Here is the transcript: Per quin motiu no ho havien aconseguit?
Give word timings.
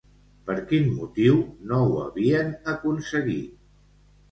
Per 0.45 0.53
quin 0.71 0.87
motiu 0.93 1.35
no 1.73 1.83
ho 1.91 2.01
havien 2.07 2.51
aconseguit? 2.77 3.57